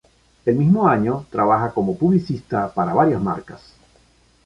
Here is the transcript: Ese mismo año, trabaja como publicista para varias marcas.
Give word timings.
Ese 0.43 0.51
mismo 0.51 0.87
año, 0.87 1.27
trabaja 1.29 1.71
como 1.75 1.95
publicista 1.95 2.73
para 2.73 2.91
varias 2.95 3.21
marcas. 3.21 3.75